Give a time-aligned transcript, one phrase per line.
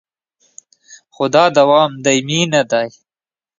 [1.13, 2.87] خو دا دوام دایمي نه دی